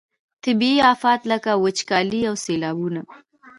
[0.43, 3.01] طبیعي آفات لکه وچکالي او سیلابونه.